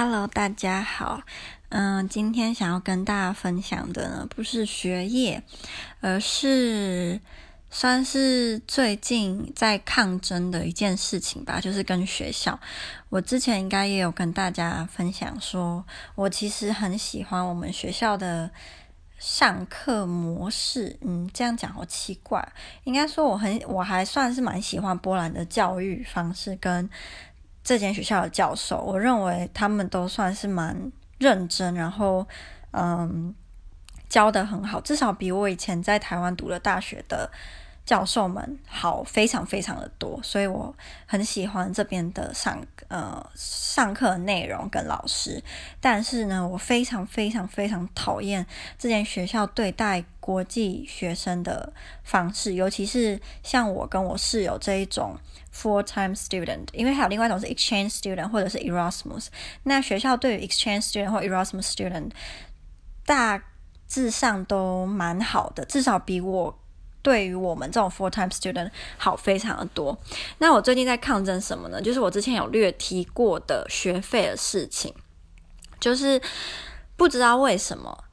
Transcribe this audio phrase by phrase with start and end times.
[0.00, 1.22] Hello，大家好。
[1.70, 5.42] 嗯，今天想要跟大家分享的呢，不是学业，
[6.00, 7.20] 而是
[7.68, 12.60] 算是最近在抗争的一件事情吧，就是跟学校。
[13.08, 15.84] 我之前应该也有跟大家分享说，
[16.14, 18.48] 我其实很喜欢我们学校的
[19.18, 20.96] 上课模式。
[21.00, 22.52] 嗯，这样讲好奇怪。
[22.84, 26.88] 应该说，我很，我还算是蛮喜欢波兰的教育方式跟
[27.68, 28.80] 这间学校的教授。
[28.80, 30.90] 我认为他们都算是蛮。
[31.20, 32.24] 认真，然后
[32.70, 33.34] 嗯，
[34.08, 37.28] 教的很好，至少比我以前在台湾读的大学的
[37.88, 45.42] 教授们好，非常非常的多，所以我很喜欢这边的上呃上课内容跟老师。
[45.80, 48.44] 但是呢，我非常非常非常讨厌
[48.78, 51.72] 这间学校对待国际学生的
[52.04, 55.16] 方式，尤其是像我跟我室友这一种。
[55.50, 59.26] Full-time student，因为还有另外一种是 exchange student 或者是 Erasmus。
[59.64, 62.10] 那学校对于 exchange student 或 Erasmus student
[63.04, 63.42] 大
[63.88, 66.56] 致上都蛮好的，至少比我
[67.08, 69.96] 对于我们这种 full-time student 好非常的多。
[70.36, 71.80] 那我最近在抗争什么呢？
[71.80, 74.92] 就是我之前有略提过的学费的事情，
[75.80, 76.20] 就是
[76.98, 78.04] 不知道为什么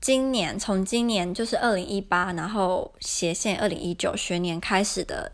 [0.00, 5.30] 今年从今年就是二零一八，然后斜线二零一九学年开始的。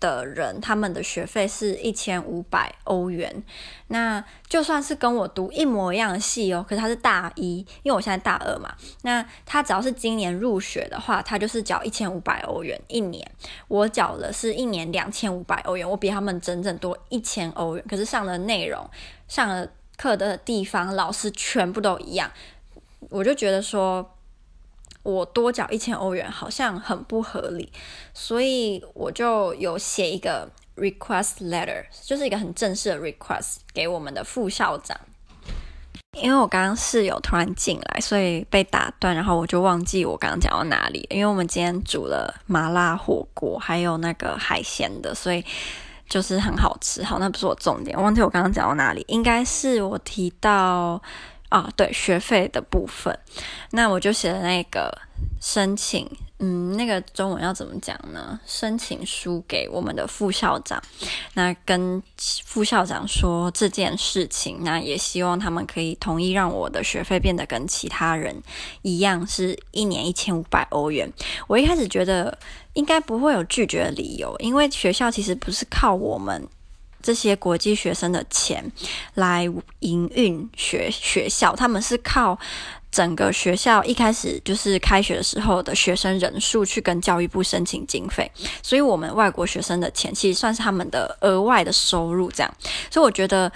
[0.00, 3.42] 的人，他们的学费是一千五百欧元。
[3.88, 8.74] 那就算是跟我读一模一样的系哦，可是他是大一，因为我现在大二嘛。
[9.02, 13.30] 那他只要是今年入学的话，他就是缴一千五百欧元一年。
[13.68, 17.84] 我缴的是一年两千五百欧元，我比他们整整多一千欧元。
[17.88, 18.88] 可是上的内容、
[19.28, 22.30] 上的课的地方、老师全部都一样，
[23.10, 24.16] 我就觉得说。
[25.02, 27.72] 我多缴一千欧元好像很不合理，
[28.12, 34.98] 所以我就有写一个 request letter，就是一个很正式的 request 给我们的副校长。
[36.20, 41.06] 因为我刚刚室友突然进来，所以被打断，然后我就忘记我刚刚讲到哪里。
[41.08, 45.42] 因为我们今天煮了麻辣火锅，还有那个海鲜的，所以
[46.08, 47.02] 就是很好吃。
[47.04, 51.00] 好，那不是我重点，忘记我刚刚讲到哪里，应该是我提到。
[51.50, 53.18] 啊，对，学费的部分，
[53.72, 54.96] 那我就写了那个
[55.40, 58.38] 申请，嗯，那个中文要怎么讲呢？
[58.46, 60.80] 申请书给我们的副校长，
[61.34, 62.00] 那跟
[62.44, 68.40] 副校长说这件事情，那也希望他们可以同意让我的学费变得跟其他人
[68.82, 71.12] 一样，是一年一千五百欧元。
[71.48, 72.38] 我一开始觉得
[72.74, 76.48] 应该不会有拒绝的理由，因为学校其实不是靠我们。
[77.02, 78.64] 这些国际学生的钱
[79.14, 79.48] 来
[79.80, 82.38] 营运学学校，他们是靠
[82.90, 88.30] 整个学校一开始就是开学的时候的学生人数去跟教育部申请经费，
[88.62, 92.54] 所以我们外国学生的钱其实算是他们的额外的收入，这样，
[92.90, 93.50] 所以我觉得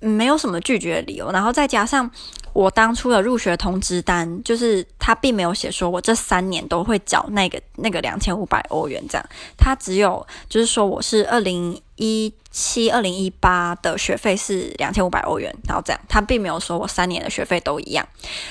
[0.00, 2.10] 没有什么拒绝的理由，然后再加上。
[2.52, 9.26] 我当初的入学通知单，就是他并没有写说我这三年都会缴那个那个两千五百欧元这样，
[9.56, 18.06] 他只有就是说我是二零一七、二零一八的学费是两千五百欧元，然后这样，他并没有说我三年的学费都一样，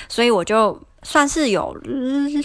[0.08, 1.76] 所以我就算是有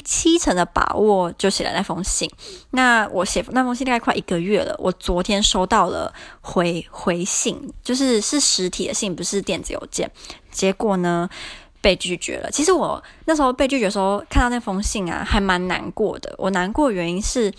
[0.03, 2.29] 七成的把握就写了那封信。
[2.72, 10.09] 那我写那封信大概快一个月了，我昨天收到了回回信，就是是实体的信，不是电子邮件。
[10.57, 11.29] 结果呢，
[11.79, 12.50] 被拒绝了。
[12.51, 16.34] 其实我那时候被拒绝的时候，看到那封信啊，还蛮难过的。
[16.38, 17.53] 我难过的原因是，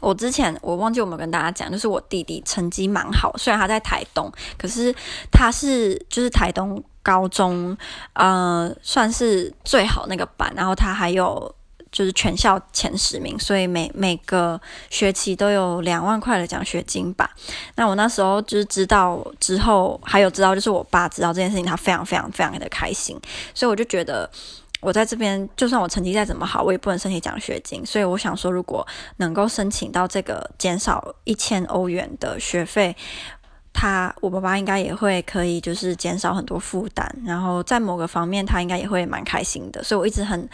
[0.00, 4.94] 我之前我忘记有没有跟大家讲，就是我弟弟成绩蛮好，虽然他在台东，可是
[5.30, 7.76] 他是就是台东高中，
[8.12, 11.54] 呃，算是最好那个班，然后他还有。
[11.92, 14.58] 就是全校前十名，所以每每个
[14.88, 17.30] 学期都有两万块的奖学金吧。
[17.76, 23.20] 那我那时候就是知道之后，还有知道就是我爸知道这件事情，他非常非常非常的开心。
[23.54, 24.28] 所以我就觉得
[24.80, 27.84] 我在这边，就算我成绩再怎么好，我也不能申请奖学金。
[27.84, 28.86] 所以我想说，如果
[29.18, 32.96] 能够申请到这个减少一千欧元的学费，
[33.74, 37.14] 他我爸爸应该也会可以，就是减少很多负担。
[37.26, 39.84] 然后在某个方面，他应该也会蛮开心的。
[39.84, 40.48] 所以我一直很。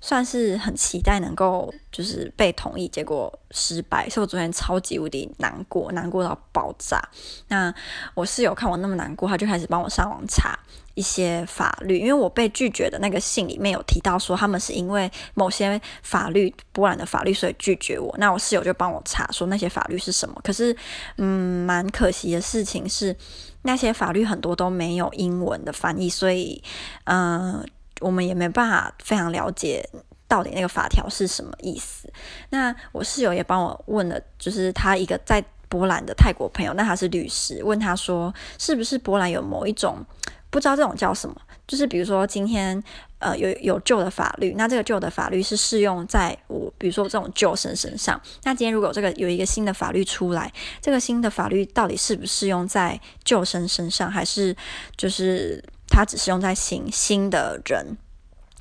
[0.00, 7.00] 算是很期待能够就是被同意，结果失败，所以我昨天超级无敌难过，难过到爆炸。
[7.48, 7.72] 那
[8.14, 10.58] 我室友看我那么难过，他就开始帮我上网查
[10.94, 18.14] 一些法律，因为我被拒绝的那个信里面有提到说他们是因为某些法律，波兰的法律，所以拒绝我。
[18.18, 20.40] 那我室友就帮我查说那些法律是什么。
[20.42, 20.74] 可是，
[21.18, 23.14] 嗯，蛮可惜的事情是，
[23.62, 26.62] 那些法律很多都没有英文的翻译，所以，
[27.04, 27.64] 嗯、
[28.00, 29.88] 我们也没办法非常了解
[30.26, 32.12] 到底那个法条是什么意思。
[32.50, 40.04] 那我室友也帮我问了，就是他一个在波兰的泰国朋友，那他是律师，问他说是不是波兰有某一种
[40.50, 41.36] 不知道这种叫什么。
[41.68, 42.82] 就是比如说今天
[43.20, 48.20] 呃有有旧的法律，那这个旧的法律是适用在我比如说这种旧生身上。
[48.42, 54.56] 那今天如果这个有一个新的法律出来，这个新的法律到底是不适用在旧生身上，还是
[54.96, 57.98] 就是它只适用在新新的人？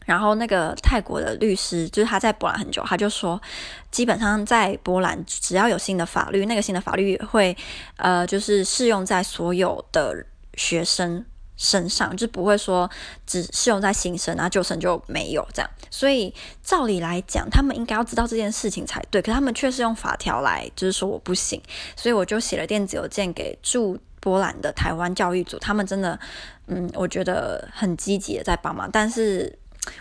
[0.05, 3.39] 然后那个泰国的律师，就是他在波兰很久，他就说，
[3.91, 7.55] 基本上在波兰只要有新的法律，那个新的法律会，
[7.97, 11.23] 呃，就是适用在所有的学生
[11.57, 12.89] 身上，就不会说
[13.27, 15.69] 只适用在新生，然后旧生就没有这样。
[15.91, 16.33] 所以
[16.63, 21.61] 照理来讲，他们应该要知道这件事情才对，可他们却是用法条来，就是说我不行。
[21.95, 26.19] 所以我就写了电子邮件给驻波兰的台湾教育组，他们真的，
[26.67, 29.57] 嗯，我觉得很积极的在帮忙，但是。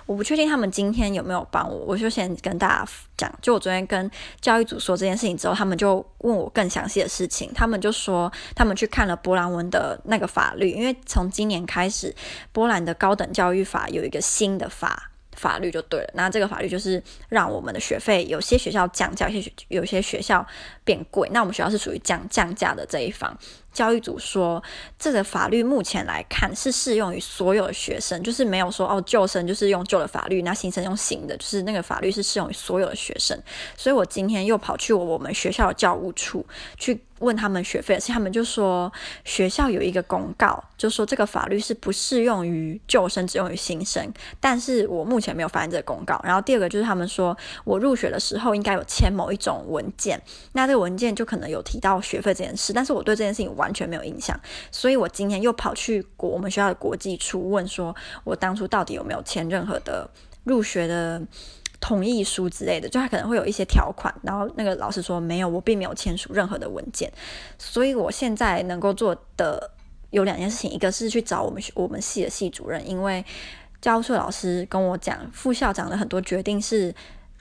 [0.07, 3.33] 我不确定他们今天有没有帮我，我就先跟大家讲。
[3.41, 4.11] 就我昨天跟
[4.41, 7.51] 教育组说这件事情之后，他们就问我更详细的事情。
[7.55, 12.15] 他们就说他们去看了波兰文的那个法律，因为从今年开始，
[12.53, 16.11] 波兰的高等教育法有一个新的法法律就对了。
[16.15, 20.45] 那这个法律就是让我们的学费有些学校降价，有些有些学校
[20.85, 21.31] 变贵。
[21.33, 23.35] 那我们学校是属于降降价的这一方。
[23.73, 24.63] 教育组说，
[24.99, 33.41] 这个法律目前来看是适用于所有的学生，就是没有说哦，旧生就是用旧的法律，那新生用新的，就是那个法律是适用于所有的学生。
[33.77, 36.45] 所以我今天又跑去我我们学校的教务处
[36.77, 38.93] 去问他们学费，而且他们就说
[39.25, 44.13] 学校有一个公告，就说这个法律是不适用于旧生，只用于新生。
[44.41, 46.21] 但是我目前没有发现这个公告。
[46.25, 50.21] 然后第二个就是他们说我入学的时候应该有签某一种文件，
[50.53, 53.69] 那这个文件就可能有提到学费这件事，但是我对这件事情 完。
[53.69, 54.35] 全没有印象，
[54.73, 57.95] 所以我今天又跑去国我们学校的国际处问说，
[58.25, 60.11] 我当初到底有没有签任何的
[60.45, 61.23] 入学的
[61.79, 67.13] 同意书之类的，就他可能会有一些条款，然后那个老师说没有，我并没有签署任何的文件，
[67.57, 69.71] 所以我现在能够做的
[70.11, 73.25] 有两件事情，一个是去找我们我们系的系主任，因为
[73.81, 76.93] 教授老师跟我讲，副校长的很多决定是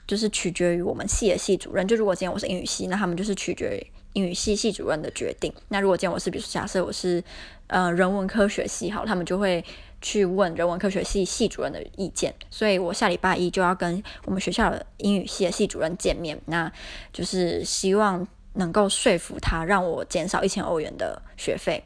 [0.06, 3.97] 就是取决于我们系的系主任，就如果今天我是英语系，那他们就是取决于。
[4.12, 5.52] 英语系系主任的决定。
[5.68, 7.22] 那如果见我是，比如说假设我是
[7.68, 9.64] 呃人文科学系，好，他们就会
[10.00, 12.34] 去问人文科学系系主任的意见。
[12.50, 16.72] 所以我下礼拜一就要跟我们学校的英语系的系主任见面，那
[17.12, 21.84] 就是希望能够说服他，让我减少一千欧元的学费。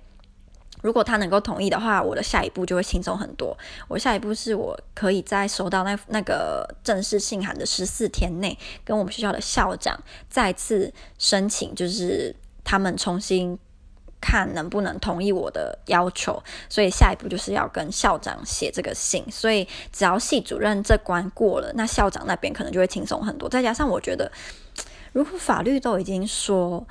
[0.82, 3.56] 如果他能够同意的话，我的下一步就会轻松很多。
[3.88, 9.98] 我下一步是我可以在收到那那个正式信函的十四天内，跟我们学校的校长
[10.28, 12.34] 再次申请，就是
[12.64, 13.56] 他们重新
[14.20, 16.42] 看能不能同意我的要求。
[16.68, 19.24] 所以下一步就是要跟校长写这个信。
[19.30, 23.48] 所以只要系主任这关过了，那校长那边可能就会轻松很多。
[23.48, 24.30] 再加上我觉得，
[25.12, 26.84] 如果法律都已经说。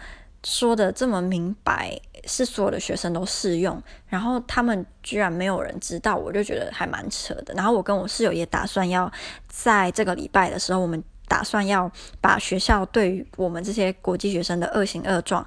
[0.44, 7.54] 说的这么明白，是所有的学生都适用，然后他们居然没有人知道，我就觉得还蛮扯的。
[7.54, 9.12] 然后我跟我室友也打算要
[9.48, 15.46] 在这个礼拜的时候，我们打算要把学校对于我们这些国际学生的恶行恶状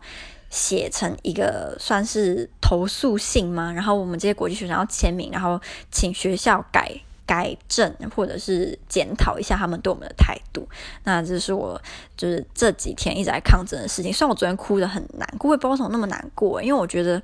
[0.51, 3.73] 写成一个算是投诉信吗？
[3.73, 5.61] 然后我们这些国际学生要签名，然后
[5.91, 6.91] 请学校改。
[7.27, 10.69] 改正或者是检讨一下他们对我们的态度，
[11.05, 11.81] 那这是我
[12.17, 14.13] 就是这几天一直在抗争的事情。
[14.13, 17.23] 虽然我昨天哭得很难过，我也不知道为什么那么难过，因为我觉得，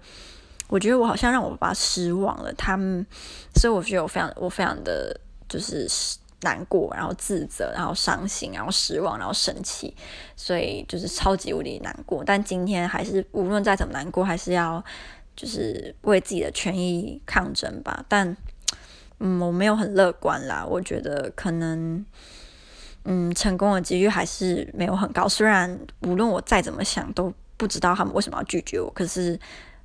[0.69, 3.05] 我觉得我好像让我爸失望了，他们，
[3.55, 5.87] 所以我觉得我非常我非常的就是
[6.43, 9.95] 难过，然后自责，然后伤心，然后失望，然后生气，
[10.35, 12.25] 所以就是超级无敌难过。
[12.25, 14.83] 但今天还是无论再怎么难过，还是要
[15.37, 18.03] 就是为自己的权益抗争吧。
[18.09, 18.35] 但
[19.21, 20.67] 嗯，我没有很乐观啦。
[20.67, 22.05] 我觉得可能，
[23.05, 25.29] 嗯，成功的几率还是没有很高。
[25.29, 29.39] 虽然无论我再怎么想，都不知道他们为什么要拒绝我，可是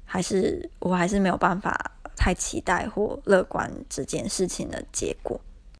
[0.05, 5.39] 还是我还是没有办法太期待或乐观这件事情的结果。